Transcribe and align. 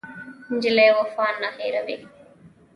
نجلۍ 0.53 0.87
وفا 0.99 1.27
نه 1.41 1.49
هېروي. 1.57 1.97